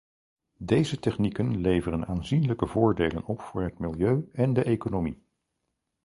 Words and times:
Deze 0.57 0.99
technieken 0.99 1.61
leveren 1.61 2.05
aanzienlijke 2.07 2.67
voordelen 2.67 3.25
op 3.25 3.41
voor 3.41 3.61
het 3.63 3.79
milieu 3.79 4.29
en 4.33 4.53
de 4.53 4.63
economie. 4.63 5.27